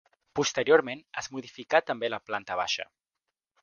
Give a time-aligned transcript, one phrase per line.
[0.39, 2.93] Posteriorment es modificà també la planta baixa.